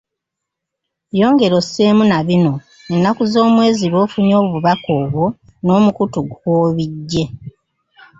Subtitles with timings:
[1.19, 2.53] Yongera osseeko na bino;
[2.93, 5.25] ennaku z’omwezi lw’ofunye obubaka obwo
[5.65, 7.25] n'omukutu kw’obiggye.